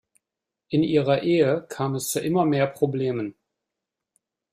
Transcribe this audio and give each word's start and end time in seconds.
In 0.69 0.81
ihrer 0.81 1.21
Ehe 1.21 1.63
kam 1.69 1.93
es 1.93 2.09
zu 2.09 2.19
immer 2.21 2.43
mehr 2.43 2.65
Problemen. 2.65 3.35